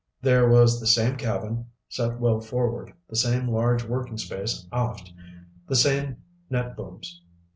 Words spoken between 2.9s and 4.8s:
the same large working space